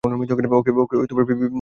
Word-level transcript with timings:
ওকে, 0.03 0.13
PB, 0.31 1.11
বড়ো 1.13 1.25
কিছু 1.25 1.35
ভাবো! 1.35 1.45